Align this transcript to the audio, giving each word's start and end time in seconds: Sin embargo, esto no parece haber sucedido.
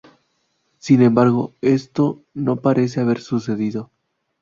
Sin 0.79 1.03
embargo, 1.03 1.53
esto 1.61 2.23
no 2.33 2.55
parece 2.55 3.01
haber 3.01 3.21
sucedido. 3.21 3.91